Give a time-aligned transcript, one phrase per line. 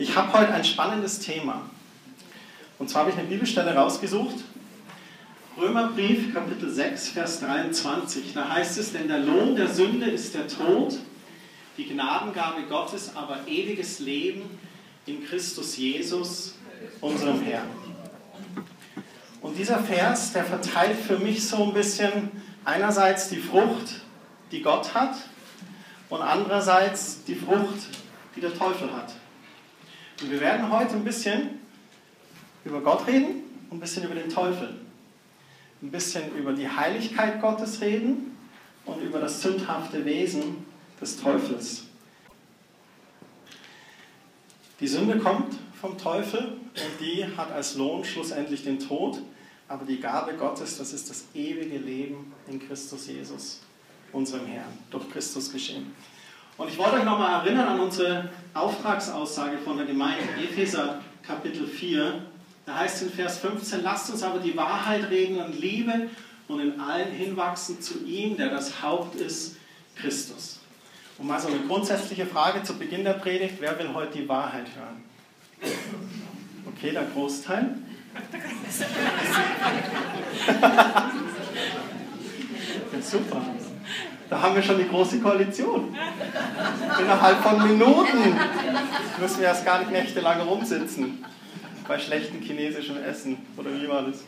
[0.00, 1.60] Ich habe heute ein spannendes Thema.
[2.78, 4.36] Und zwar habe ich eine Bibelstelle rausgesucht.
[5.58, 8.32] Römerbrief, Kapitel 6, Vers 23.
[8.32, 10.98] Da heißt es, denn der Lohn der Sünde ist der Tod,
[11.76, 14.58] die Gnadengabe Gottes aber ewiges Leben
[15.04, 16.54] in Christus Jesus,
[17.02, 17.68] unserem Herrn.
[19.42, 22.30] Und dieser Vers, der verteilt für mich so ein bisschen
[22.64, 24.00] einerseits die Frucht,
[24.50, 25.16] die Gott hat,
[26.08, 27.88] und andererseits die Frucht,
[28.34, 29.12] die der Teufel hat.
[30.20, 31.60] Und wir werden heute ein bisschen
[32.64, 34.74] über Gott reden und ein bisschen über den Teufel.
[35.82, 38.36] Ein bisschen über die Heiligkeit Gottes reden
[38.84, 40.66] und über das sündhafte Wesen
[41.00, 41.84] des Teufels.
[44.78, 49.20] Die Sünde kommt vom Teufel und die hat als Lohn schlussendlich den Tod.
[49.68, 53.60] Aber die Gabe Gottes, das ist das ewige Leben in Christus Jesus,
[54.12, 55.94] unserem Herrn, durch Christus geschehen.
[56.60, 62.20] Und ich wollte euch nochmal erinnern an unsere Auftragsaussage von der Gemeinde, Epheser Kapitel 4.
[62.66, 66.10] Da heißt in Vers 15, lasst uns aber die Wahrheit reden in Liebe
[66.48, 69.56] und in allen hinwachsen zu ihm, der das Haupt ist,
[69.96, 70.60] Christus.
[71.16, 74.66] Und mal so eine grundsätzliche Frage zu Beginn der Predigt, wer will heute die Wahrheit
[74.76, 75.02] hören?
[76.76, 77.70] Okay, der Großteil.
[83.00, 83.40] Super.
[84.30, 85.96] Da haben wir schon die große Koalition.
[87.00, 88.38] Innerhalb von Minuten
[89.18, 91.24] müssen wir erst gar nicht nächtelang rumsitzen
[91.88, 93.44] bei schlechtem chinesischem Essen.
[93.56, 94.22] Oder wie war das?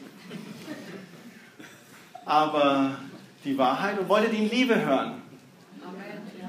[2.25, 2.97] Aber
[3.45, 5.23] die Wahrheit und wollt ihr die in Liebe hören?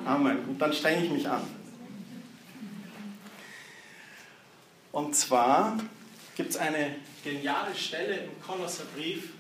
[0.04, 0.46] Amen.
[0.48, 1.42] Gut, dann strenge ich mich an.
[4.92, 5.78] Und zwar
[6.36, 9.33] gibt es eine geniale Stelle im Kolosserbrief,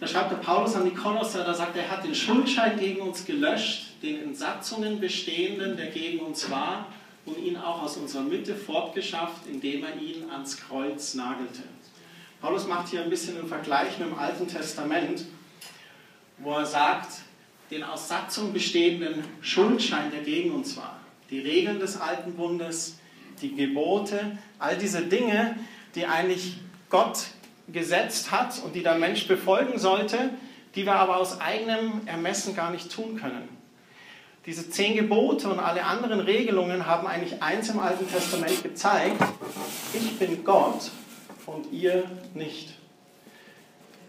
[0.00, 3.00] da schreibt der Paulus an die Kolosser, da sagt er, er hat den Schuldschein gegen
[3.00, 6.86] uns gelöscht, den in Satzungen bestehenden, der gegen uns war,
[7.26, 11.62] und ihn auch aus unserer Mitte fortgeschafft, indem er ihn ans Kreuz nagelte.
[12.40, 15.24] Paulus macht hier ein bisschen einen Vergleich mit dem Alten Testament,
[16.38, 17.18] wo er sagt,
[17.70, 22.98] den aus Satzungen bestehenden Schuldschein, der gegen uns war, die Regeln des Alten Bundes,
[23.42, 25.56] die Gebote, all diese Dinge,
[25.94, 26.54] die eigentlich
[26.88, 27.26] Gott
[27.72, 30.30] gesetzt hat und die der Mensch befolgen sollte,
[30.74, 33.48] die wir aber aus eigenem Ermessen gar nicht tun können.
[34.46, 39.22] Diese zehn Gebote und alle anderen Regelungen haben eigentlich eins im Alten Testament gezeigt,
[39.92, 40.90] ich bin Gott
[41.44, 42.74] und ihr nicht.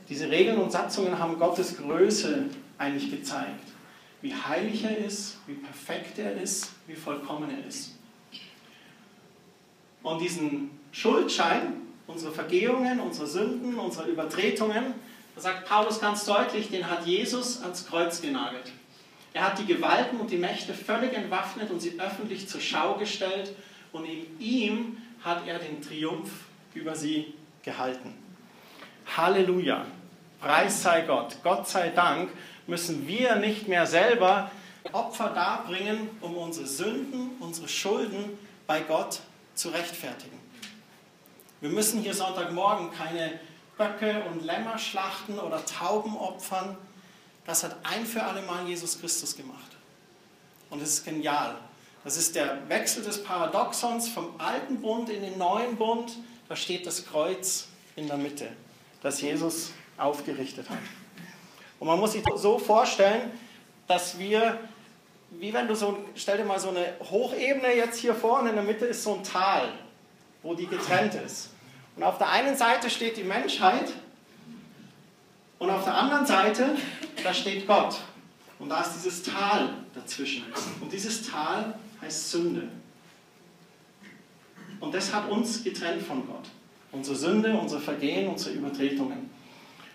[0.08, 2.46] Diese Regeln und Satzungen haben Gottes Größe
[2.78, 3.68] eigentlich gezeigt.
[4.22, 7.96] Wie heilig er ist, wie perfekt er ist, wie vollkommen er ist.
[10.02, 11.74] Und diesen Schuldschein,
[12.10, 14.96] unsere Vergehungen, unsere Sünden, unsere Übertretungen,
[15.36, 18.72] da sagt Paulus ganz deutlich, den hat Jesus ans Kreuz genagelt.
[19.32, 23.54] Er hat die Gewalten und die Mächte völlig entwaffnet und sie öffentlich zur Schau gestellt
[23.92, 26.32] und in ihm hat er den Triumph
[26.74, 27.34] über sie
[27.64, 28.16] gehalten.
[29.16, 29.86] Halleluja!
[30.42, 31.38] Preis sei Gott!
[31.44, 32.32] Gott sei Dank
[32.66, 34.50] müssen wir nicht mehr selber
[34.92, 39.20] Opfer darbringen, um unsere Sünden, unsere Schulden bei Gott
[39.54, 40.49] zu rechtfertigen.
[41.62, 43.38] Wir müssen hier Sonntagmorgen keine
[43.78, 46.78] Böcke und Lämmer schlachten oder Tauben opfern.
[47.46, 49.76] Das hat ein für alle Mal Jesus Christus gemacht.
[50.70, 51.56] Und es ist genial.
[52.06, 56.14] Das ist der Wechsel des Paradoxons vom alten Bund in den neuen Bund.
[56.48, 58.48] Da steht das Kreuz in der Mitte,
[59.02, 60.78] das Jesus aufgerichtet hat.
[61.80, 63.32] Und man muss sich so vorstellen,
[63.88, 64.60] dass wir,
[65.32, 68.64] wie wenn du so, stell dir mal so eine Hochebene jetzt hier vorne, in der
[68.64, 69.74] Mitte ist so ein Tal
[70.44, 71.50] wo die getrennt ist.
[71.96, 73.92] Und auf der einen Seite steht die Menschheit
[75.60, 76.76] und auf der anderen Seite,
[77.22, 78.00] da steht Gott.
[78.60, 80.44] Und da ist dieses Tal dazwischen.
[80.82, 82.70] Und dieses Tal heißt Sünde.
[84.80, 86.46] Und das hat uns getrennt von Gott.
[86.92, 89.30] Unsere Sünde, unsere Vergehen, unsere Übertretungen.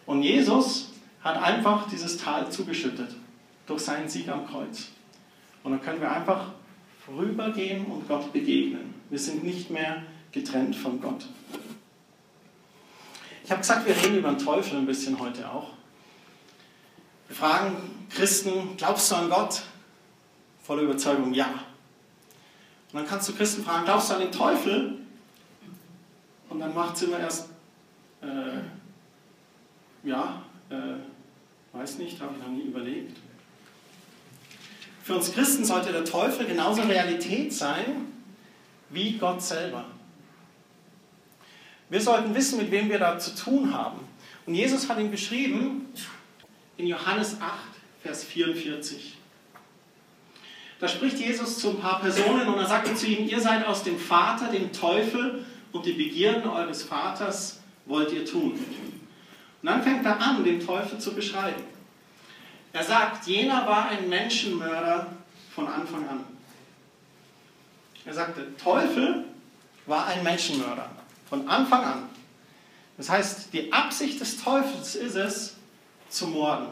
[0.06, 0.90] Und Jesus
[1.22, 3.14] hat einfach dieses Tal zugeschüttet
[3.66, 4.88] durch seinen Sieg am Kreuz.
[5.62, 6.48] Und dann können wir einfach
[7.04, 8.94] vorübergehen und Gott begegnen.
[9.08, 10.02] Wir sind nicht mehr
[10.34, 11.26] getrennt von Gott.
[13.44, 15.70] Ich habe gesagt, wir reden über den Teufel ein bisschen heute auch.
[17.28, 19.62] Wir fragen Christen, glaubst du an Gott?
[20.62, 21.46] Voller Überzeugung, ja.
[21.46, 24.98] Und dann kannst du Christen fragen, glaubst du an den Teufel?
[26.48, 27.50] Und dann macht es immer erst,
[28.22, 28.58] äh,
[30.02, 33.18] ja, äh, weiß nicht, habe ich noch nie überlegt.
[35.02, 38.06] Für uns Christen sollte der Teufel genauso Realität sein
[38.90, 39.84] wie Gott selber.
[41.90, 44.00] Wir sollten wissen, mit wem wir da zu tun haben.
[44.46, 45.86] Und Jesus hat ihn beschrieben
[46.76, 47.52] in Johannes 8,
[48.02, 49.16] Vers 44.
[50.80, 53.82] Da spricht Jesus zu ein paar Personen und er sagt zu ihnen, ihr seid aus
[53.84, 58.52] dem Vater, dem Teufel, und die Begierden eures Vaters wollt ihr tun.
[58.52, 61.64] Und dann fängt er an, den Teufel zu beschreiben.
[62.72, 65.08] Er sagt, jener war ein Menschenmörder
[65.54, 66.24] von Anfang an.
[68.04, 69.24] Er sagt, der Teufel
[69.86, 70.90] war ein Menschenmörder
[71.34, 72.08] von Anfang an.
[72.96, 75.54] Das heißt, die Absicht des Teufels ist es,
[76.08, 76.68] zu morden,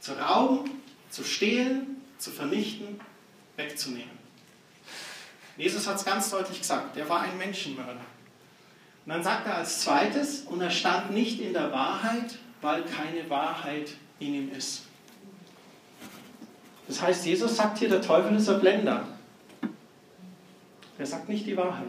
[0.00, 0.68] zu rauben,
[1.10, 3.00] zu stehlen, zu vernichten,
[3.56, 4.18] wegzunehmen.
[5.56, 8.00] Jesus hat es ganz deutlich gesagt, er war ein Menschenmörder.
[9.06, 13.30] Und dann sagt er als zweites, und er stand nicht in der Wahrheit, weil keine
[13.30, 14.82] Wahrheit in ihm ist.
[16.88, 19.06] Das heißt, Jesus sagt hier, der Teufel ist ein Blender.
[20.98, 21.86] Er sagt nicht die Wahrheit.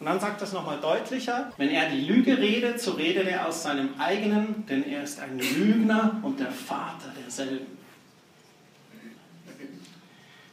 [0.00, 3.62] Und dann sagt es nochmal deutlicher, wenn er die Lüge redet, so redet er aus
[3.62, 7.66] seinem eigenen, denn er ist ein Lügner und der Vater derselben.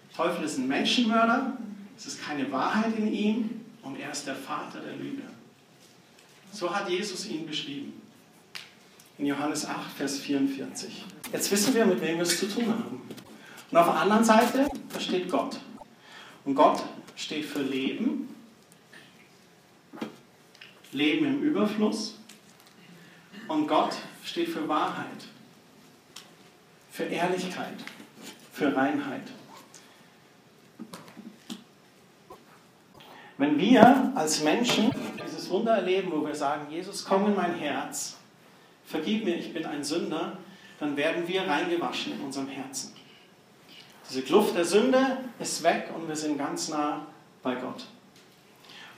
[0.10, 1.58] Der Teufel ist ein Menschenmörder,
[1.98, 3.50] es ist keine Wahrheit in ihm
[3.82, 5.24] und er ist der Vater der Lüge.
[6.52, 7.94] So hat Jesus ihn beschrieben.
[9.18, 11.06] In Johannes 8, Vers 44.
[11.32, 13.02] Jetzt wissen wir, mit wem wir es zu tun haben.
[13.70, 15.60] Und auf der anderen Seite, da steht Gott.
[16.44, 16.84] Und Gott
[17.16, 18.31] steht für Leben,
[20.92, 22.18] Leben im Überfluss.
[23.48, 25.08] Und Gott steht für Wahrheit,
[26.92, 27.76] für Ehrlichkeit,
[28.52, 29.24] für Reinheit.
[33.38, 34.92] Wenn wir als Menschen
[35.26, 38.18] dieses Wunder erleben, wo wir sagen, Jesus, komm in mein Herz,
[38.86, 40.38] vergib mir, ich bin ein Sünder,
[40.80, 42.94] dann werden wir reingewaschen in unserem Herzen.
[44.08, 47.08] Diese Kluft der Sünde ist weg und wir sind ganz nah
[47.42, 47.86] bei Gott.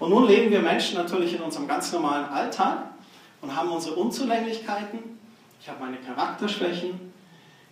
[0.04, 2.88] Und nun leben wir Menschen natürlich in unserem ganz normalen Alltag
[3.40, 5.00] und haben unsere Unzulänglichkeiten.
[5.62, 7.00] Ich habe meine Charakterschwächen,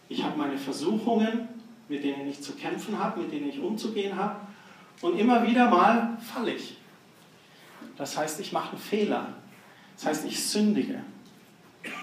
[0.07, 1.49] ich habe meine Versuchungen,
[1.89, 4.37] mit denen ich zu kämpfen habe, mit denen ich umzugehen habe.
[5.01, 6.77] Und immer wieder mal falle ich.
[7.97, 9.33] Das heißt, ich mache einen Fehler.
[9.97, 11.03] Das heißt, ich sündige.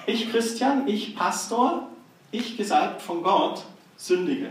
[0.04, 1.88] Ich Christian, ich Pastor,
[2.32, 3.64] ich gesagt von Gott,
[3.96, 4.50] sündige.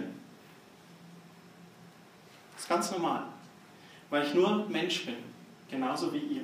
[2.53, 3.25] Das ist ganz normal,
[4.09, 5.36] weil ich nur Mensch bin,
[5.69, 6.43] genauso wie ihr.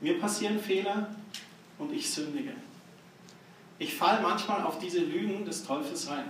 [0.00, 1.08] Mir passieren Fehler
[1.78, 2.52] und ich sündige.
[3.78, 6.24] Ich falle manchmal auf diese Lügen des Teufels rein.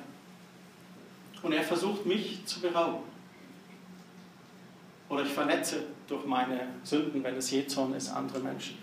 [1.43, 3.05] Und er versucht mich zu berauben.
[5.09, 8.79] Oder ich verletze durch meine Sünden, wenn es Jezorn ist, andere Menschen.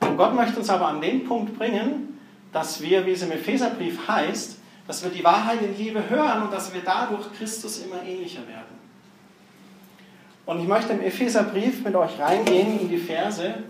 [0.00, 2.18] Und Gott möchte uns aber an den Punkt bringen,
[2.52, 6.52] dass wir, wie es im Epheserbrief heißt, dass wir die Wahrheit in Liebe hören und
[6.52, 8.77] dass wir dadurch Christus immer ähnlicher werden.
[10.48, 13.64] Und ich möchte im Epheserbrief mit euch reingehen in die Verse ein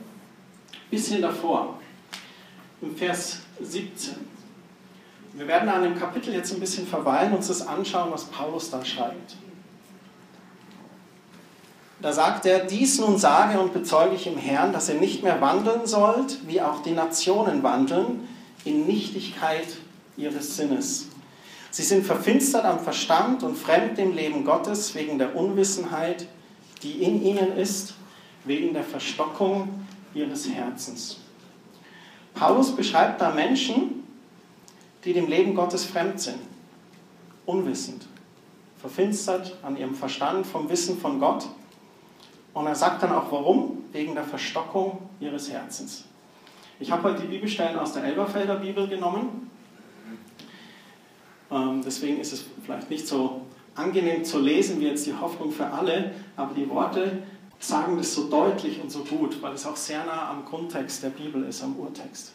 [0.88, 1.80] bisschen davor,
[2.80, 4.14] im Vers 17.
[5.32, 8.70] Wir werden an dem Kapitel jetzt ein bisschen verweilen und uns das anschauen, was Paulus
[8.70, 9.34] da schreibt.
[12.00, 15.40] Da sagt er, dies nun sage und bezeuge ich im Herrn, dass ihr nicht mehr
[15.40, 18.28] wandeln sollt, wie auch die Nationen wandeln,
[18.64, 19.66] in Nichtigkeit
[20.16, 21.08] ihres Sinnes.
[21.72, 26.28] Sie sind verfinstert am Verstand und fremd dem Leben Gottes wegen der Unwissenheit,
[26.82, 27.94] die in ihnen ist,
[28.44, 31.18] wegen der Verstockung ihres Herzens.
[32.34, 34.04] Paulus beschreibt da Menschen,
[35.04, 36.38] die dem Leben Gottes fremd sind,
[37.46, 38.06] unwissend,
[38.80, 41.48] verfinstert an ihrem Verstand vom Wissen von Gott.
[42.54, 46.04] Und er sagt dann auch warum, wegen der Verstockung ihres Herzens.
[46.80, 49.50] Ich habe heute die Bibelstellen aus der Elberfelder Bibel genommen.
[51.50, 53.42] Ähm, deswegen ist es vielleicht nicht so
[53.78, 57.22] angenehm zu lesen wie jetzt die Hoffnung für alle, aber die Worte
[57.60, 61.10] sagen das so deutlich und so gut, weil es auch sehr nah am Grundtext der
[61.10, 62.32] Bibel ist, am Urtext.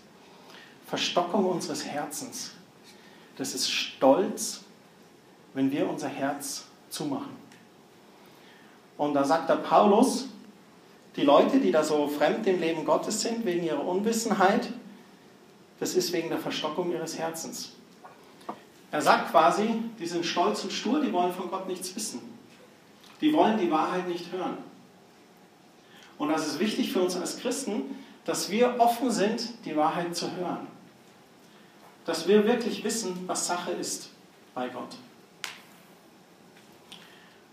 [0.87, 2.51] Verstockung unseres Herzens.
[3.37, 4.61] Das ist Stolz,
[5.53, 7.35] wenn wir unser Herz zumachen.
[8.97, 10.27] Und da sagt der Paulus,
[11.15, 14.69] die Leute, die da so fremd im Leben Gottes sind, wegen ihrer Unwissenheit,
[15.79, 17.73] das ist wegen der Verstockung ihres Herzens.
[18.93, 22.21] Er sagt quasi, die sind stolz und stur, die wollen von Gott nichts wissen.
[23.21, 24.59] Die wollen die Wahrheit nicht hören.
[26.19, 30.31] Und das ist wichtig für uns als Christen, dass wir offen sind, die Wahrheit zu
[30.35, 30.67] hören.
[32.05, 34.09] Dass wir wirklich wissen, was Sache ist
[34.53, 34.95] bei Gott.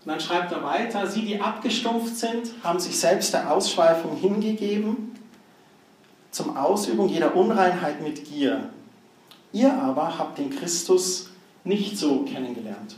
[0.05, 5.19] Und dann schreibt er weiter, sie, die abgestumpft sind, haben sich selbst der Ausschweifung hingegeben,
[6.29, 8.69] zum Ausübung jeder Unreinheit mit Gier.
[9.53, 11.30] Ihr aber habt den Christus
[11.63, 12.95] nicht so kennengelernt.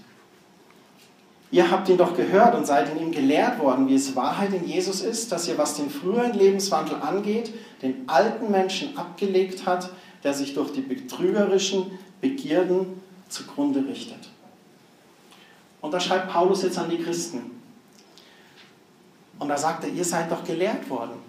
[1.51, 4.67] Ihr habt ihn doch gehört und seid in ihm gelehrt worden, wie es Wahrheit in
[4.67, 7.53] Jesus ist, dass ihr, was den früheren Lebenswandel angeht,
[7.83, 9.91] den alten Menschen abgelegt hat,
[10.23, 14.29] der sich durch die betrügerischen Begierden zugrunde richtet.
[15.81, 17.51] Und da schreibt Paulus jetzt an die Christen.
[19.37, 21.19] Und da sagt er, ihr seid doch gelehrt worden.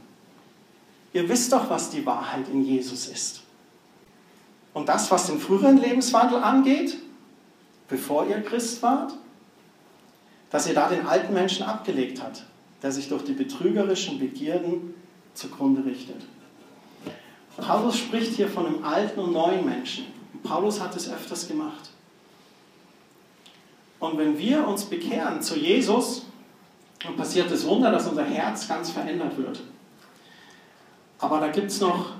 [1.12, 3.42] Ihr wisst doch, was die Wahrheit in Jesus ist.
[4.72, 6.96] Und das, was den früheren Lebenswandel angeht,
[7.88, 9.12] bevor ihr Christ wart,
[10.50, 12.44] dass ihr da den alten Menschen abgelegt habt,
[12.82, 14.94] der sich durch die betrügerischen Begierden
[15.34, 16.22] zugrunde richtet.
[17.56, 20.06] Paulus spricht hier von einem alten und neuen Menschen.
[20.42, 21.90] Paulus hat es öfters gemacht.
[24.00, 26.26] Und wenn wir uns bekehren zu Jesus,
[27.02, 29.60] dann passiert das Wunder, dass unser Herz ganz verändert wird.
[31.18, 32.12] Aber da gibt es noch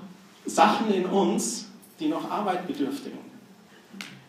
[0.45, 1.67] Sachen in uns,
[1.99, 3.19] die noch Arbeit bedürftigen,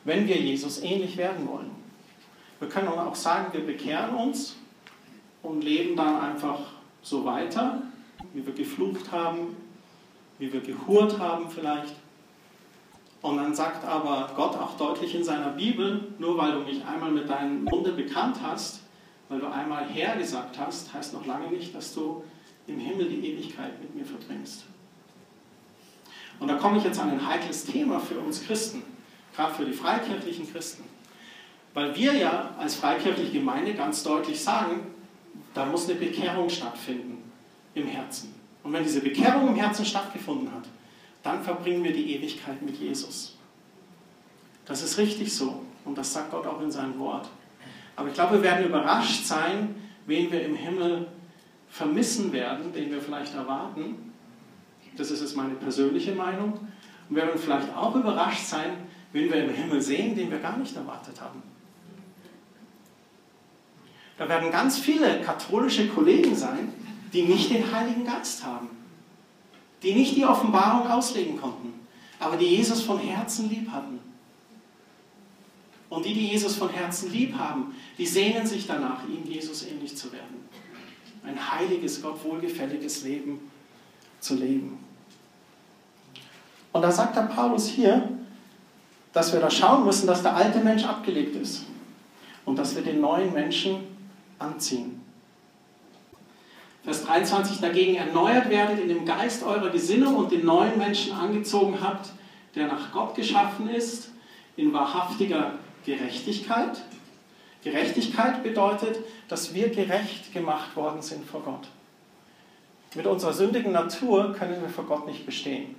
[0.06, 1.70] wenn wir Jesus ähnlich werden wollen.
[2.60, 4.56] Wir können auch sagen, wir bekehren uns
[5.42, 6.60] und leben dann einfach
[7.02, 7.82] so weiter,
[8.32, 9.56] wie wir geflucht haben,
[10.38, 11.94] wie wir gehurt haben vielleicht.
[13.20, 17.10] Und dann sagt aber Gott auch deutlich in seiner Bibel, nur weil du mich einmal
[17.10, 18.80] mit deinem Munde bekannt hast,
[19.28, 22.22] weil du einmal Herr gesagt hast, heißt noch lange nicht, dass du
[22.68, 24.64] im Himmel die Ewigkeit mit mir verbringst.
[26.38, 28.82] Und da komme ich jetzt an ein heikles Thema für uns Christen,
[29.37, 30.85] gerade für die freikirchlichen Christen.
[31.75, 34.81] Weil wir ja als freikirchliche Gemeinde ganz deutlich sagen,
[35.52, 37.31] da muss eine Bekehrung stattfinden
[37.75, 38.35] im Herzen.
[38.62, 40.64] Und wenn diese Bekehrung im Herzen stattgefunden hat,
[41.23, 43.37] dann verbringen wir die Ewigkeit mit Jesus.
[44.64, 47.28] Das ist richtig so und das sagt Gott auch in seinem Wort.
[47.95, 49.75] Aber ich glaube, wir werden überrascht sein,
[50.07, 51.07] wen wir im Himmel
[51.69, 54.12] vermissen werden, den wir vielleicht erwarten.
[54.97, 56.52] Das ist jetzt meine persönliche Meinung.
[57.09, 60.56] Und wir werden vielleicht auch überrascht sein, wen wir im Himmel sehen, den wir gar
[60.56, 61.42] nicht erwartet haben.
[64.18, 66.72] Da werden ganz viele katholische Kollegen sein,
[67.12, 68.68] die nicht den Heiligen Geist haben,
[69.82, 71.75] die nicht die Offenbarung auslegen konnten,
[72.18, 73.98] aber die Jesus von Herzen lieb hatten.
[75.88, 79.96] Und die, die Jesus von Herzen lieb haben, die sehnen sich danach, ihm Jesus ähnlich
[79.96, 80.48] zu werden.
[81.25, 83.40] Ein heiliges, Gott wohlgefälliges Leben
[84.20, 84.78] zu leben.
[86.72, 88.15] Und da sagt der Paulus hier,
[89.16, 91.64] dass wir da schauen müssen, dass der alte Mensch abgelegt ist
[92.44, 93.78] und dass wir den neuen Menschen
[94.38, 95.00] anziehen.
[96.85, 101.78] Vers 23 dagegen erneuert werdet in dem Geist eurer Gesinnung und den neuen Menschen angezogen
[101.80, 102.11] habt,
[102.54, 104.11] der nach Gott geschaffen ist,
[104.54, 105.52] in wahrhaftiger
[105.87, 106.82] Gerechtigkeit.
[107.64, 111.68] Gerechtigkeit bedeutet, dass wir gerecht gemacht worden sind vor Gott.
[112.94, 115.75] Mit unserer sündigen Natur können wir vor Gott nicht bestehen.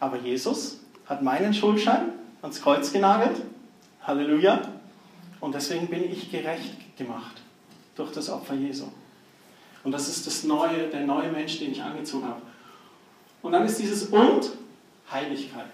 [0.00, 3.42] Aber Jesus hat meinen Schuldschein ans Kreuz genagelt.
[4.02, 4.62] Halleluja.
[5.40, 7.42] Und deswegen bin ich gerecht gemacht
[7.94, 8.86] durch das Opfer Jesu.
[9.84, 12.42] Und das ist das neue, der neue Mensch, den ich angezogen habe.
[13.42, 14.50] Und dann ist dieses und
[15.10, 15.70] Heiligkeit.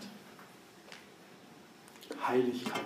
[2.27, 2.83] Heiligkeit.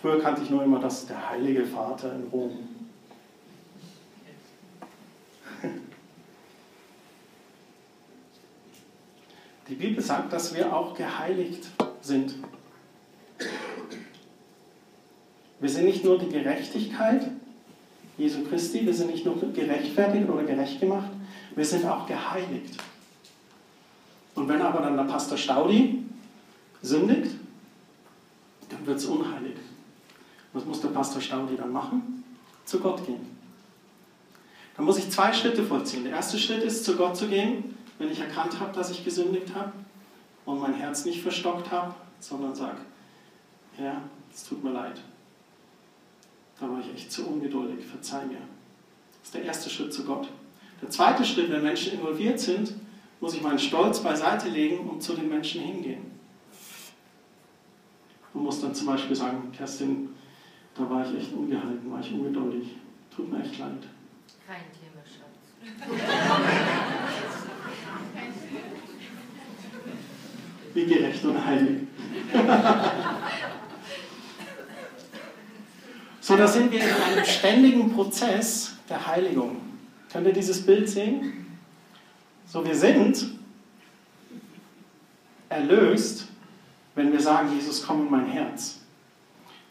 [0.00, 2.81] Früher kannte ich nur immer das, der Heilige Vater in Rom.
[9.68, 11.68] Die Bibel sagt, dass wir auch geheiligt
[12.00, 12.34] sind.
[15.60, 17.30] Wir sind nicht nur die Gerechtigkeit
[18.18, 21.10] Jesu Christi, wir sind nicht nur gerechtfertigt oder gerecht gemacht,
[21.54, 22.76] wir sind auch geheiligt.
[24.34, 26.04] Und wenn aber dann der Pastor Staudi
[26.82, 27.32] sündigt,
[28.68, 29.56] dann wird es unheilig.
[30.52, 32.24] Was muss der Pastor Staudi dann machen?
[32.64, 33.26] Zu Gott gehen.
[34.76, 36.04] Dann muss ich zwei Schritte vollziehen.
[36.04, 39.54] Der erste Schritt ist, zu Gott zu gehen, wenn ich erkannt habe, dass ich gesündigt
[39.54, 39.72] habe
[40.44, 42.78] und mein Herz nicht verstockt habe, sondern sage,
[43.76, 44.02] Herr,
[44.34, 45.00] es tut mir leid.
[46.58, 48.38] Da war ich echt zu ungeduldig, verzeih mir.
[48.38, 50.28] Das ist der erste Schritt zu Gott.
[50.80, 52.74] Der zweite Schritt, wenn Menschen involviert sind,
[53.20, 56.10] muss ich meinen Stolz beiseite legen und zu den Menschen hingehen.
[58.34, 60.08] Und muss dann zum Beispiel sagen, Kerstin,
[60.74, 62.68] da war ich echt ungehalten, war ich ungeduldig.
[63.14, 63.86] Tut mir echt leid.
[64.44, 65.38] Kein Thema, Schatz.
[70.74, 71.80] Wie gerecht und heilig.
[76.20, 79.56] So, da sind wir in einem ständigen Prozess der Heiligung.
[80.10, 81.58] Könnt ihr dieses Bild sehen?
[82.46, 83.24] So, wir sind
[85.48, 86.28] erlöst,
[86.94, 88.78] wenn wir sagen, Jesus, komm in mein Herz.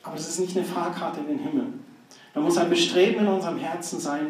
[0.03, 1.67] Aber das ist nicht eine Fahrkarte in den Himmel.
[2.33, 4.29] Da muss ein Bestreben in unserem Herzen sein,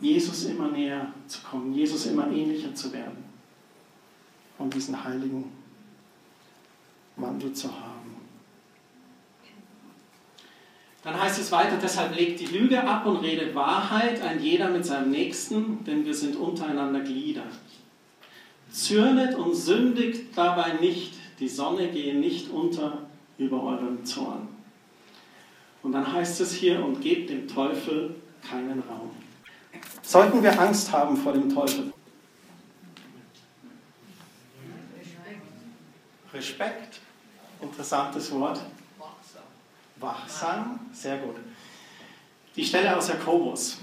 [0.00, 3.24] Jesus immer näher zu kommen, Jesus immer ähnlicher zu werden
[4.58, 5.52] und diesen heiligen
[7.16, 7.94] Wandel zu haben.
[11.04, 14.86] Dann heißt es weiter, deshalb legt die Lüge ab und redet Wahrheit, ein jeder mit
[14.86, 17.44] seinem Nächsten, denn wir sind untereinander Glieder.
[18.70, 23.02] Zürnet und sündigt dabei nicht, die Sonne gehe nicht unter
[23.36, 24.48] über euren Zorn.
[25.82, 28.14] Und dann heißt es hier, und gebt dem Teufel
[28.48, 29.10] keinen Raum.
[30.02, 31.92] Sollten wir Angst haben vor dem Teufel?
[36.32, 37.00] Respekt,
[37.64, 38.60] interessantes Wort.
[39.96, 41.36] Wachsam, sehr gut.
[42.56, 43.78] Die Stelle aus Jakobus.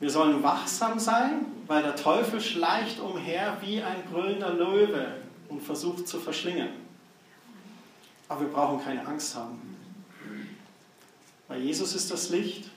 [0.00, 5.14] Wir sollen wachsam sein, weil der Teufel schleicht umher wie ein brüllender Löwe
[5.48, 6.68] und versucht zu verschlingen.
[8.28, 9.76] Aber wir brauchen keine Angst haben.
[11.48, 12.70] Weil Jesus ist das Licht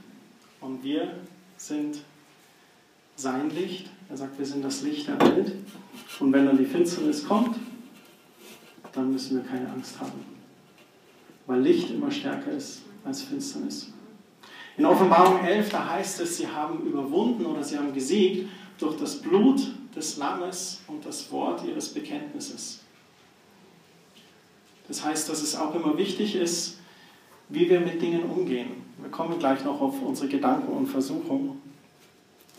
[0.61, 1.13] und wir
[1.57, 1.97] sind
[3.15, 3.89] sein Licht.
[4.09, 5.53] Er sagt, wir sind das Licht der Welt.
[6.19, 7.57] Und wenn dann die Finsternis kommt,
[8.93, 10.25] dann müssen wir keine Angst haben.
[11.47, 13.91] Weil Licht immer stärker ist als Finsternis.
[14.77, 19.21] In Offenbarung 11, da heißt es, sie haben überwunden oder sie haben gesiegt durch das
[19.21, 19.61] Blut
[19.95, 22.79] des Lammes und das Wort ihres Bekenntnisses.
[24.87, 26.79] Das heißt, dass es auch immer wichtig ist,
[27.49, 28.83] wie wir mit Dingen umgehen.
[28.99, 31.61] Wir kommen gleich noch auf unsere Gedanken und Versuchungen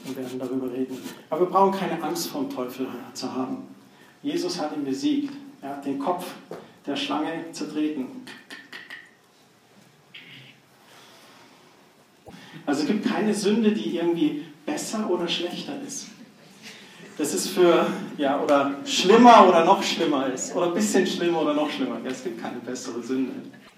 [0.04, 0.98] und werden darüber reden.
[1.30, 3.68] Aber wir brauchen keine Angst vor dem Teufel zu haben.
[4.22, 5.34] Jesus hat ihn besiegt.
[5.62, 6.26] Hat den Kopf
[6.86, 8.06] der Schlange zertreten.
[12.66, 16.08] Also es gibt keine Sünde, die irgendwie besser oder schlechter ist.
[17.18, 20.54] Das ist für, ja, oder schlimmer oder noch schlimmer ist.
[20.54, 21.98] Oder ein bisschen schlimmer oder noch schlimmer.
[22.04, 23.32] Es gibt keine bessere Sünde.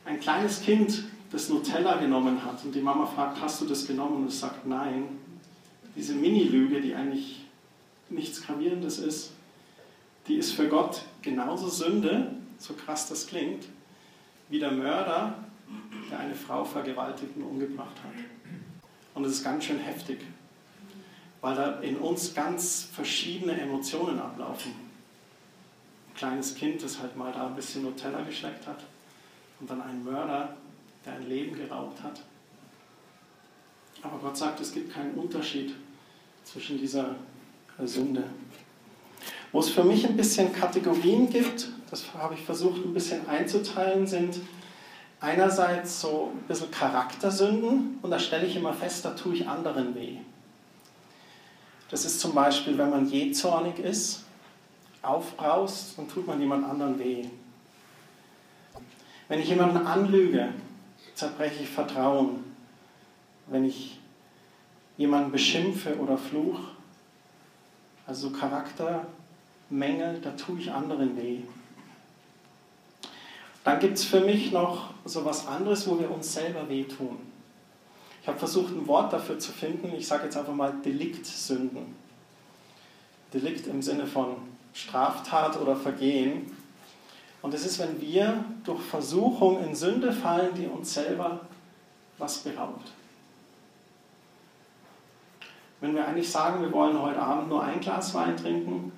[0.04, 4.16] Ein kleines Kind, das Nutella genommen hat und die Mama fragt, hast du das genommen?
[4.22, 5.08] Und es sagt nein.
[5.96, 7.44] Diese Mini-Lüge, die eigentlich
[8.08, 9.32] nichts Gravierendes ist,
[10.28, 13.64] die ist für Gott genauso Sünde, so krass das klingt,
[14.50, 15.34] wie der Mörder,
[16.10, 18.12] der eine Frau vergewaltigt und umgebracht hat.
[19.14, 20.20] Und es ist ganz schön heftig,
[21.40, 24.72] weil da in uns ganz verschiedene Emotionen ablaufen.
[26.10, 28.84] Ein kleines Kind, das halt mal da ein bisschen Nutella geschleckt hat
[29.60, 30.56] und dann ein Mörder,
[31.06, 32.20] der ein Leben geraubt hat.
[34.02, 35.74] Aber Gott sagt, es gibt keinen Unterschied
[36.44, 37.14] zwischen dieser
[37.82, 38.24] Sünde.
[39.54, 44.04] Wo es für mich ein bisschen Kategorien gibt, das habe ich versucht ein bisschen einzuteilen,
[44.04, 44.40] sind
[45.20, 49.94] einerseits so ein bisschen Charaktersünden und da stelle ich immer fest, da tue ich anderen
[49.94, 50.16] weh.
[51.88, 54.24] Das ist zum Beispiel, wenn man jähzornig ist,
[55.02, 57.24] aufbraust, dann tut man jemand anderen weh.
[59.28, 60.48] Wenn ich jemanden anlüge,
[61.14, 62.42] zerbreche ich Vertrauen.
[63.46, 64.00] Wenn ich
[64.96, 66.58] jemanden beschimpfe oder fluch,
[68.04, 68.30] also
[69.74, 71.40] Charaktermängel, da tue ich anderen weh.
[73.64, 77.18] Dann gibt es für mich noch so etwas anderes, wo wir uns selber wehtun.
[78.20, 79.92] Ich habe versucht, ein Wort dafür zu finden.
[79.96, 81.94] Ich sage jetzt einfach mal Deliktsünden.
[83.32, 84.36] Delikt im Sinne von
[84.72, 86.50] Straftat oder Vergehen.
[87.42, 91.40] Und es ist, wenn wir durch Versuchung in Sünde fallen, die uns selber
[92.16, 92.92] was beraubt.
[95.80, 98.92] Wenn wir eigentlich sagen, wir wollen heute Abend nur ein Glas Wein trinken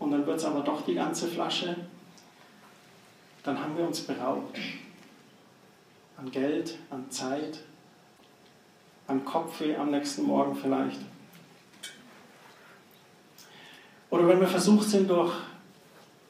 [0.00, 1.76] und dann wird es aber doch die ganze Flasche,
[3.44, 4.58] dann haben wir uns beraubt.
[6.16, 7.60] An Geld, an Zeit,
[9.06, 11.00] an Kopfweh am nächsten Morgen vielleicht.
[14.10, 15.32] Oder wenn wir versucht sind durch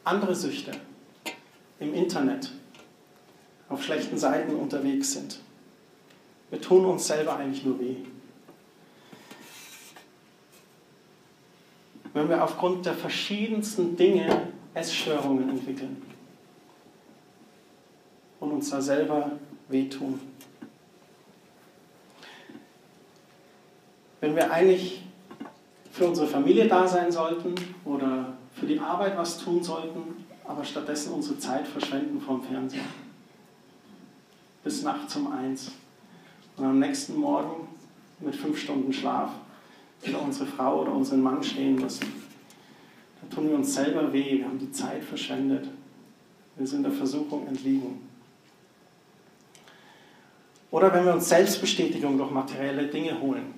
[0.04, 0.72] andere Süchte
[1.78, 2.50] im Internet,
[3.68, 5.40] auf schlechten Seiten unterwegs sind.
[6.50, 7.96] Wir tun uns selber eigentlich nur weh.
[12.12, 16.02] Wenn wir aufgrund der verschiedensten Dinge Essstörungen entwickeln
[18.38, 19.32] und uns da selber
[19.68, 20.20] wehtun.
[24.20, 25.02] Wenn wir eigentlich
[25.92, 31.12] für unsere Familie da sein sollten oder für die Arbeit was tun sollten, aber stattdessen
[31.12, 32.82] unsere Zeit verschwenden vom Fernseher.
[34.62, 35.72] Bis nachts um eins.
[36.56, 37.68] Und am nächsten Morgen
[38.20, 39.30] mit fünf Stunden Schlaf
[40.02, 42.06] wieder unsere Frau oder unseren Mann stehen müssen.
[43.20, 45.68] Da tun wir uns selber weh, wir haben die Zeit verschwendet.
[46.56, 48.08] Wir sind der Versuchung entliegen.
[50.70, 53.54] Oder wenn wir uns Selbstbestätigung durch materielle Dinge holen.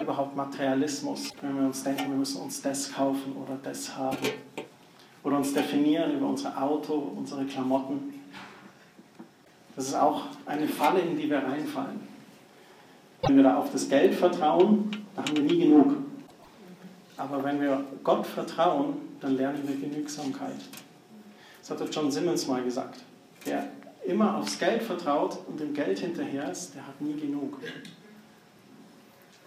[0.00, 4.18] Überhaupt Materialismus, wenn wir uns denken, wir müssen uns das kaufen oder das haben.
[5.22, 8.14] Oder uns definieren über unser Auto, unsere Klamotten.
[9.76, 12.11] Das ist auch eine Falle, in die wir reinfallen.
[13.22, 15.96] Wenn wir da auf das Geld vertrauen, dann haben wir nie genug.
[17.16, 20.56] Aber wenn wir Gott vertrauen, dann lernen wir Genügsamkeit.
[21.60, 23.00] Das hat John Simmons mal gesagt.
[23.46, 23.68] Der
[24.04, 27.58] immer aufs Geld vertraut und dem Geld hinterher ist, der hat nie genug.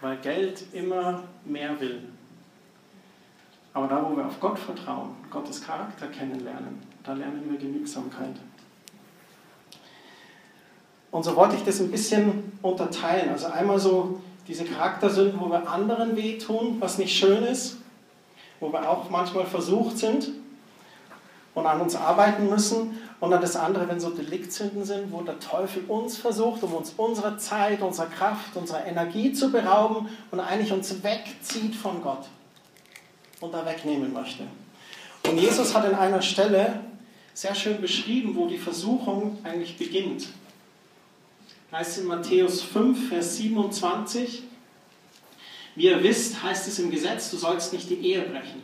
[0.00, 2.00] Weil Geld immer mehr will.
[3.74, 8.36] Aber da, wo wir auf Gott vertrauen, Gottes Charakter kennenlernen, da lernen wir Genügsamkeit.
[11.16, 13.30] Und so wollte ich das ein bisschen unterteilen.
[13.30, 17.78] Also einmal so diese Charaktersünden, wo wir anderen wehtun, was nicht schön ist,
[18.60, 20.28] wo wir auch manchmal versucht sind
[21.54, 23.00] und an uns arbeiten müssen.
[23.18, 26.92] Und dann das andere, wenn so Deliktsünden sind, wo der Teufel uns versucht, um uns
[26.98, 32.26] unsere Zeit, unsere Kraft, unsere Energie zu berauben und eigentlich uns wegzieht von Gott
[33.40, 34.42] und da wegnehmen möchte.
[35.26, 36.80] Und Jesus hat an einer Stelle
[37.32, 40.26] sehr schön beschrieben, wo die Versuchung eigentlich beginnt.
[41.76, 44.44] Heißt in Matthäus 5, Vers 27,
[45.74, 48.62] wie ihr wisst, heißt es im Gesetz, du sollst nicht die Ehe brechen.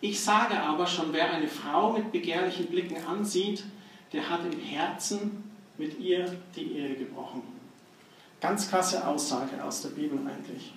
[0.00, 3.62] Ich sage aber schon, wer eine Frau mit begehrlichen Blicken ansieht,
[4.12, 5.44] der hat im Herzen
[5.78, 7.42] mit ihr die Ehe gebrochen.
[8.40, 10.72] Ganz krasse Aussage aus der Bibel eigentlich.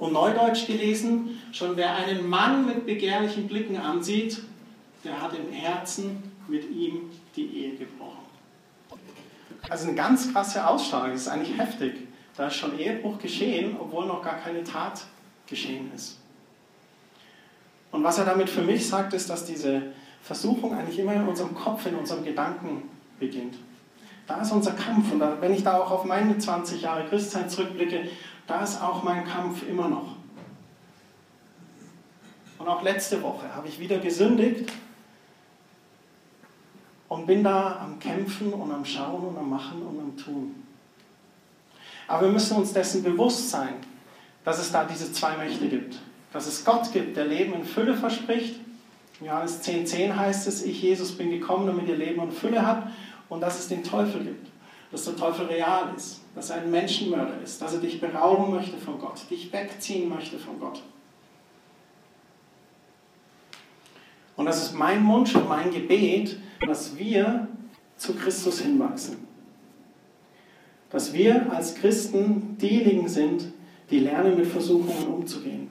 [0.00, 4.42] Und Neudeutsch gelesen, schon wer einen Mann mit begehrlichen Blicken ansieht,
[5.04, 8.19] der hat im Herzen mit ihm die Ehe gebrochen.
[9.68, 12.08] Also eine ganz krasse Aussage, das ist eigentlich heftig.
[12.36, 15.02] Da ist schon Ehebruch geschehen, obwohl noch gar keine Tat
[15.46, 16.18] geschehen ist.
[17.90, 19.82] Und was er damit für mich sagt, ist, dass diese
[20.22, 23.56] Versuchung eigentlich immer in unserem Kopf, in unserem Gedanken beginnt.
[24.26, 25.12] Da ist unser Kampf.
[25.12, 28.08] Und wenn ich da auch auf meine 20 Jahre Christsein zurückblicke,
[28.46, 30.16] da ist auch mein Kampf immer noch.
[32.58, 34.70] Und auch letzte Woche habe ich wieder gesündigt
[37.10, 40.54] und bin da am Kämpfen und am Schauen und am Machen und am Tun.
[42.06, 43.74] Aber wir müssen uns dessen bewusst sein,
[44.44, 45.98] dass es da diese zwei Mächte gibt.
[46.32, 48.60] Dass es Gott gibt, der Leben in Fülle verspricht.
[49.20, 52.64] In Johannes 10,10 10 heißt es, ich, Jesus, bin gekommen, damit ihr Leben in Fülle
[52.64, 52.88] habt.
[53.28, 54.48] Und dass es den Teufel gibt.
[54.92, 56.20] Dass der Teufel real ist.
[56.36, 57.60] Dass er ein Menschenmörder ist.
[57.60, 59.28] Dass er dich berauben möchte von Gott.
[59.28, 60.80] Dich wegziehen möchte von Gott.
[64.40, 67.46] Und das ist mein Wunsch und mein Gebet, dass wir
[67.98, 69.18] zu Christus hinwachsen.
[70.88, 73.52] Dass wir als Christen diejenigen sind,
[73.90, 75.68] die lernen, mit Versuchungen umzugehen.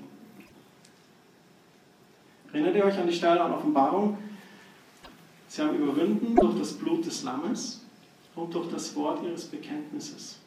[2.54, 4.20] Erinnert ihr euch an die Stelle an Offenbarung?
[5.48, 7.84] Sie haben überwunden durch das Blut des Lammes
[8.36, 10.38] und durch das Wort ihres Bekenntnisses.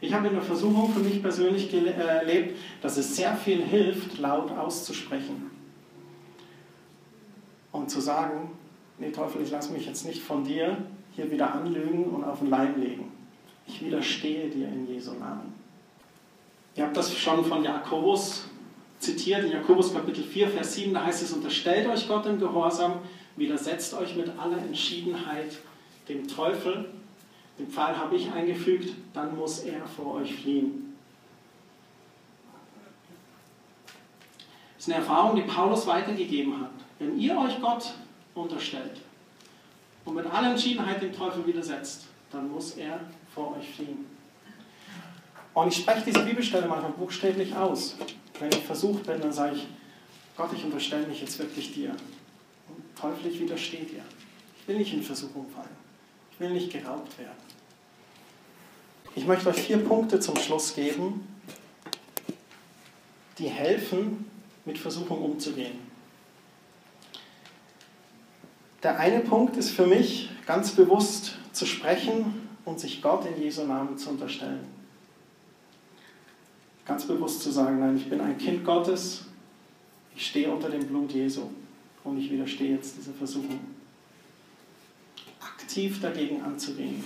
[0.00, 4.18] Ich habe in der Versuchung für mich persönlich äh, erlebt, dass es sehr viel hilft,
[4.18, 5.58] laut auszusprechen
[7.72, 8.50] und zu sagen,
[8.98, 10.76] nee Teufel, ich lasse mich jetzt nicht von dir
[11.14, 13.12] hier wieder anlügen und auf den Leim legen.
[13.66, 15.54] Ich widerstehe dir in Jesu Namen.
[16.76, 18.44] Ihr habt das schon von Jakobus
[18.98, 22.98] zitiert, in Jakobus Kapitel 4, Vers 7, da heißt es, unterstellt euch Gott im Gehorsam,
[23.36, 25.58] widersetzt euch mit aller Entschiedenheit
[26.08, 26.90] dem Teufel.
[27.58, 30.96] Den Pfeil habe ich eingefügt, dann muss er vor euch fliehen.
[34.76, 36.70] Das ist eine Erfahrung, die Paulus weitergegeben hat.
[37.00, 37.94] Wenn ihr euch Gott
[38.34, 39.00] unterstellt
[40.04, 43.00] und mit aller Entschiedenheit dem Teufel widersetzt, dann muss er
[43.34, 44.04] vor euch fliehen.
[45.54, 47.96] Und ich spreche diese Bibelstelle manchmal buchstäblich aus.
[48.38, 49.66] Wenn ich versucht bin, dann sage ich,
[50.36, 51.90] Gott, ich unterstelle mich jetzt wirklich dir.
[52.68, 54.02] Und Teufel, ich widerstehe dir.
[54.60, 55.68] Ich will nicht in Versuchung fallen.
[56.32, 57.32] Ich will nicht geraubt werden.
[59.14, 61.26] Ich möchte euch vier Punkte zum Schluss geben,
[63.38, 64.30] die helfen,
[64.66, 65.89] mit Versuchung umzugehen.
[68.82, 73.64] Der eine Punkt ist für mich ganz bewusst zu sprechen und sich Gott in Jesu
[73.64, 74.64] Namen zu unterstellen.
[76.86, 79.26] Ganz bewusst zu sagen, nein, ich bin ein Kind Gottes,
[80.16, 81.42] ich stehe unter dem Blut Jesu
[82.04, 83.60] und ich widerstehe jetzt dieser Versuchung.
[85.40, 87.04] Aktiv dagegen anzugehen.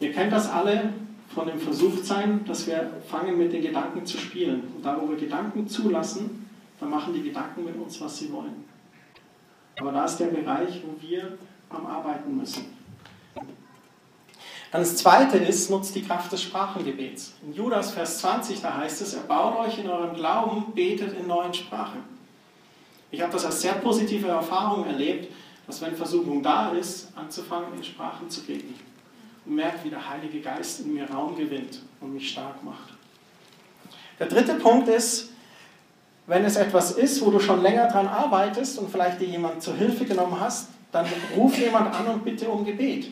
[0.00, 0.94] Ihr kennt das alle
[1.34, 4.62] von dem Versuchtsein, dass wir fangen mit den Gedanken zu spielen.
[4.74, 6.46] Und da, wo wir Gedanken zulassen,
[6.80, 8.69] dann machen die Gedanken mit uns, was sie wollen.
[9.80, 11.38] Aber da ist der Bereich, wo wir
[11.70, 12.66] am Arbeiten müssen.
[14.70, 17.34] Dann das zweite ist, nutzt die Kraft des Sprachengebets.
[17.42, 21.52] In Judas Vers 20, da heißt es, erbaut euch in eurem Glauben, betet in neuen
[21.52, 22.04] Sprachen.
[23.10, 25.32] Ich habe das als sehr positive Erfahrung erlebt,
[25.66, 28.74] dass wenn Versuchung da ist, anzufangen, in Sprachen zu beten.
[29.46, 32.90] Und merkt, wie der Heilige Geist in mir Raum gewinnt und mich stark macht.
[34.20, 35.29] Der dritte Punkt ist,
[36.30, 39.74] wenn es etwas ist, wo du schon länger dran arbeitest und vielleicht dir jemand zur
[39.74, 41.04] Hilfe genommen hast, dann
[41.36, 43.10] ruf jemand an und bitte um Gebet.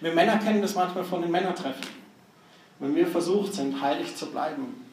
[0.00, 1.84] Wir Männer kennen das manchmal von den Männertreffen.
[2.78, 4.86] Wenn wir versucht sind, heilig zu bleiben,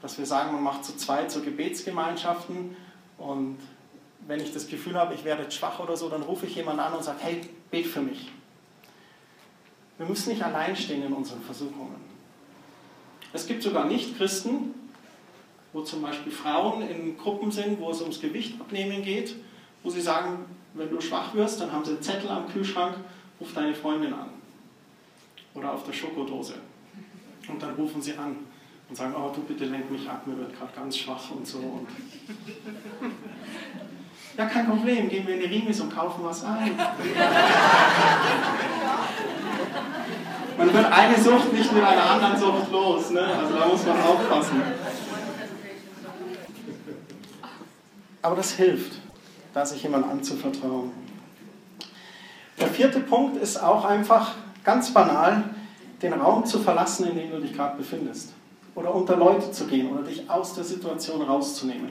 [0.00, 2.74] dass wir sagen, man macht zu zweit so Gebetsgemeinschaften
[3.18, 3.58] und
[4.26, 6.94] wenn ich das Gefühl habe, ich werde schwach oder so, dann rufe ich jemanden an
[6.94, 8.32] und sage, hey, bet für mich.
[9.98, 11.96] Wir müssen nicht allein stehen in unseren Versuchungen.
[13.34, 14.87] Es gibt sogar Nicht-Christen,
[15.78, 19.36] wo zum Beispiel Frauen in Gruppen sind, wo es ums Gewicht abnehmen geht,
[19.84, 22.94] wo sie sagen, Wenn du schwach wirst, dann haben sie einen Zettel am Kühlschrank,
[23.40, 24.28] ruf deine Freundin an.
[25.54, 26.54] Oder auf der Schokodose.
[27.48, 28.36] Und dann rufen sie an
[28.88, 31.58] und sagen, oh du bitte lenk mich ab, mir wird gerade ganz schwach und so.
[31.58, 31.88] Und
[34.36, 36.76] ja, kein Problem, gehen wir in die Rimis und kaufen was ein.
[40.58, 43.20] Man wird eine Sucht nicht mit einer anderen Sucht los, ne?
[43.20, 44.62] also da muss man aufpassen.
[48.22, 48.92] Aber das hilft,
[49.54, 50.90] da sich jemand anzuvertrauen.
[52.58, 55.44] Der vierte Punkt ist auch einfach ganz banal,
[56.02, 58.32] den Raum zu verlassen, in dem du dich gerade befindest.
[58.74, 61.90] Oder unter Leute zu gehen oder dich aus der Situation rauszunehmen.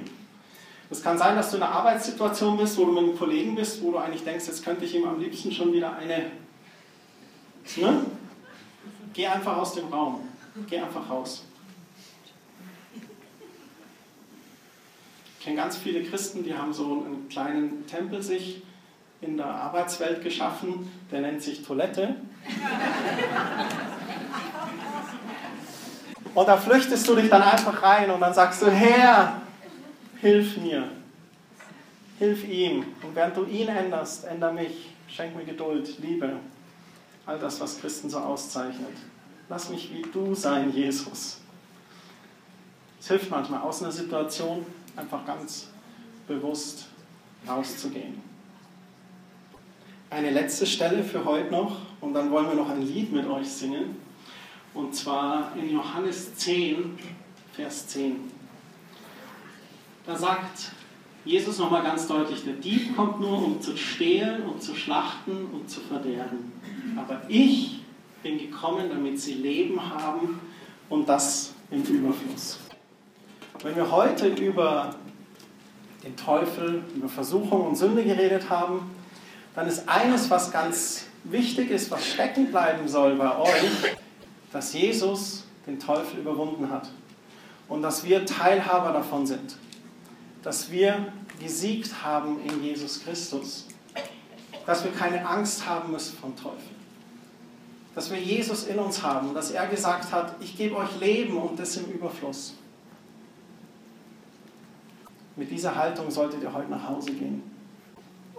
[0.89, 3.81] Es kann sein, dass du in einer Arbeitssituation bist, wo du mit einem Kollegen bist,
[3.81, 6.31] wo du eigentlich denkst, jetzt könnte ich ihm am liebsten schon wieder eine.
[7.75, 8.05] Ne?
[9.13, 10.21] Geh einfach aus dem Raum.
[10.69, 11.43] Geh einfach raus.
[15.47, 18.63] Kenne ganz viele Christen, die haben so einen kleinen Tempel sich
[19.21, 22.17] in der Arbeitswelt geschaffen, der nennt sich Toilette.
[26.35, 29.41] Und da flüchtest du dich dann einfach rein und dann sagst du, Herr,
[30.19, 30.89] hilf mir,
[32.19, 32.83] hilf ihm.
[33.01, 36.33] Und während du ihn änderst, änder mich, schenk mir Geduld, Liebe,
[37.25, 38.97] all das, was Christen so auszeichnet.
[39.47, 41.39] Lass mich wie du sein, Jesus.
[42.99, 44.65] Es hilft manchmal, aus einer Situation
[44.97, 45.69] einfach ganz
[46.27, 46.87] bewusst
[47.47, 48.21] rauszugehen.
[50.09, 53.47] Eine letzte Stelle für heute noch und dann wollen wir noch ein Lied mit euch
[53.47, 53.95] singen.
[54.73, 56.97] Und zwar in Johannes 10,
[57.53, 58.31] Vers 10.
[60.05, 60.71] Da sagt
[61.25, 65.69] Jesus nochmal ganz deutlich, der Dieb kommt nur, um zu stehlen und zu schlachten und
[65.69, 66.53] zu verderben.
[66.95, 67.81] Aber ich
[68.23, 70.39] bin gekommen, damit sie Leben haben
[70.89, 72.59] und das im Überfluss.
[73.63, 74.93] Wenn wir heute über
[76.03, 78.91] den Teufel, über Versuchung und Sünde geredet haben,
[79.55, 83.95] dann ist eines, was ganz wichtig ist, was stecken bleiben soll bei euch,
[84.53, 86.89] dass Jesus den Teufel überwunden hat
[87.67, 89.57] und dass wir Teilhaber davon sind,
[90.43, 93.67] dass wir gesiegt haben in Jesus Christus,
[94.67, 96.57] dass wir keine Angst haben müssen vom Teufel,
[97.95, 101.59] dass wir Jesus in uns haben, dass er gesagt hat, ich gebe euch Leben und
[101.59, 102.53] das im Überfluss.
[105.37, 107.43] Mit dieser Haltung solltet ihr heute nach Hause gehen.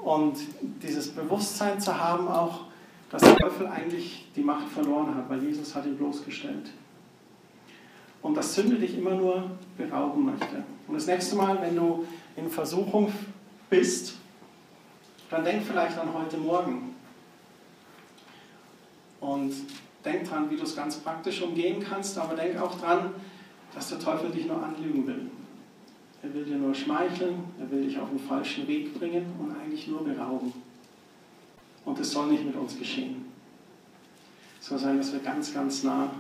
[0.02, 0.37] Und
[0.82, 2.62] dieses Bewusstsein zu haben auch,
[3.11, 6.70] dass der Teufel eigentlich die Macht verloren hat, weil Jesus hat ihn bloßgestellt.
[8.20, 10.64] Und dass Sünde dich immer nur berauben möchte.
[10.88, 12.04] Und das nächste Mal, wenn du
[12.37, 13.12] in Versuchung
[13.70, 14.16] bist,
[15.30, 16.96] dann denk vielleicht an heute Morgen.
[19.20, 19.52] Und
[20.04, 23.12] denk dran, wie du es ganz praktisch umgehen kannst, aber denk auch dran,
[23.72, 25.30] dass der Teufel dich nur anlügen will.
[26.22, 29.87] Er will dir nur schmeicheln, er will dich auf den falschen Weg bringen und eigentlich
[29.87, 30.52] nur berauben.
[31.85, 33.26] Und es soll nicht mit uns geschehen.
[34.61, 36.11] Es soll sein, dass wir ganz, ganz nah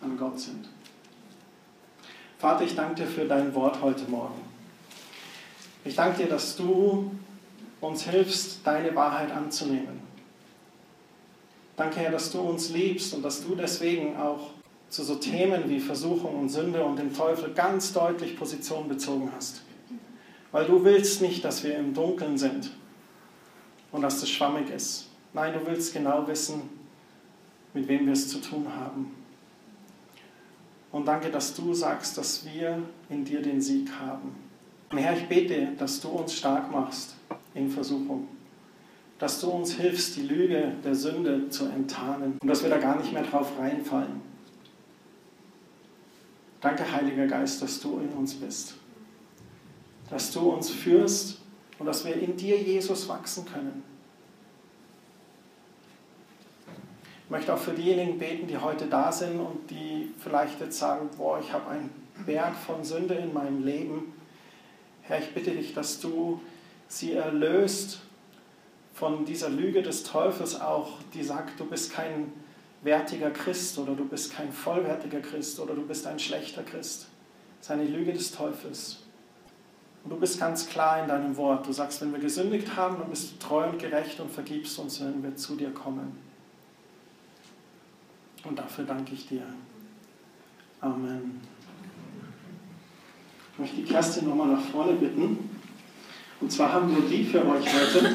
[0.00, 0.68] an Gott sind.
[2.38, 4.40] Vater, ich danke dir für dein Wort heute Morgen.
[5.84, 7.10] Ich danke dir, dass du
[7.80, 10.00] uns hilfst, deine Wahrheit anzunehmen.
[11.76, 14.50] Danke, Herr, dass du uns liebst und dass du deswegen auch
[14.88, 19.62] zu so Themen wie Versuchung und Sünde und dem Teufel ganz deutlich Position bezogen hast.
[20.52, 22.70] Weil du willst nicht, dass wir im Dunkeln sind
[23.92, 25.08] und dass das schwammig ist.
[25.32, 26.62] Nein, du willst genau wissen,
[27.74, 29.14] mit wem wir es zu tun haben.
[30.92, 34.34] Und danke, dass du sagst, dass wir in dir den Sieg haben.
[34.90, 37.16] Und Herr, ich bete, dass du uns stark machst
[37.54, 38.28] in Versuchung.
[39.18, 42.96] Dass du uns hilfst, die Lüge der Sünde zu enttarnen und dass wir da gar
[42.96, 44.35] nicht mehr drauf reinfallen.
[46.60, 48.74] Danke, Heiliger Geist, dass du in uns bist.
[50.10, 51.40] Dass du uns führst
[51.78, 53.82] und dass wir in dir, Jesus, wachsen können.
[57.24, 61.10] Ich möchte auch für diejenigen beten, die heute da sind und die vielleicht jetzt sagen,
[61.18, 61.90] boah, ich habe einen
[62.24, 64.14] Berg von Sünde in meinem Leben.
[65.02, 66.40] Herr, ich bitte dich, dass du
[66.88, 68.00] sie erlöst
[68.94, 72.32] von dieser Lüge des Teufels auch, die sagt, du bist kein
[72.82, 77.08] wertiger Christ oder du bist kein vollwertiger Christ oder du bist ein schlechter Christ.
[77.58, 78.98] Das ist eine Lüge des Teufels.
[80.04, 81.66] Und du bist ganz klar in deinem Wort.
[81.66, 85.00] Du sagst, wenn wir gesündigt haben, dann bist du treu und gerecht und vergibst uns,
[85.00, 86.16] wenn wir zu dir kommen.
[88.44, 89.42] Und dafür danke ich dir.
[90.80, 91.40] Amen.
[93.52, 95.50] Ich möchte die Kerstin nochmal nach vorne bitten.
[96.40, 98.14] Und zwar haben wir die für euch heute.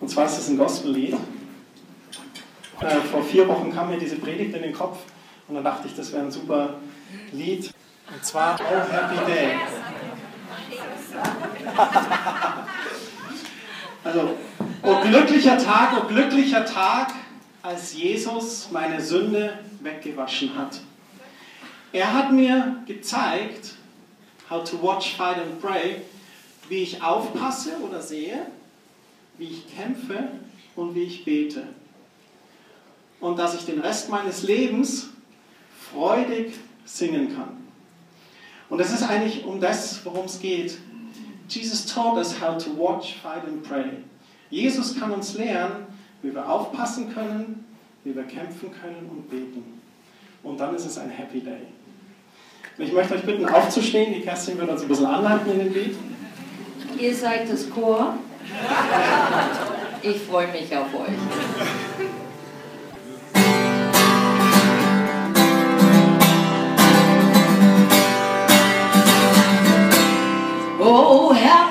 [0.00, 1.16] Und zwar ist es ein Gospellied.
[2.82, 4.98] Äh, vor vier Wochen kam mir diese Predigt in den Kopf
[5.46, 6.74] und dann dachte ich, das wäre ein super
[7.30, 7.72] Lied.
[8.12, 9.52] Und zwar Oh Happy Day.
[14.04, 14.30] Also,
[14.82, 17.12] oh glücklicher Tag, oh glücklicher Tag,
[17.62, 20.80] als Jesus meine Sünde weggewaschen hat.
[21.92, 23.74] Er hat mir gezeigt,
[24.50, 26.02] how to watch, fight and pray,
[26.68, 28.44] wie ich aufpasse oder sehe,
[29.38, 30.30] wie ich kämpfe
[30.74, 31.68] und wie ich bete.
[33.22, 35.08] Und dass ich den Rest meines Lebens
[35.90, 36.52] freudig
[36.84, 37.56] singen kann.
[38.68, 40.78] Und das ist eigentlich um das, worum es geht.
[41.48, 43.84] Jesus taught us how to watch, fight and pray.
[44.50, 45.86] Jesus kann uns lernen,
[46.22, 47.64] wie wir aufpassen können,
[48.04, 49.80] wie wir kämpfen können und beten.
[50.42, 51.66] Und dann ist es ein Happy Day.
[52.78, 54.14] Ich möchte euch bitten, aufzustehen.
[54.14, 55.96] Die Kerstin wird uns ein bisschen anleiten in den Lied.
[56.98, 58.16] Ihr seid das Chor.
[60.02, 61.41] Ich freue mich auf euch.
[70.94, 71.61] Oh, oh how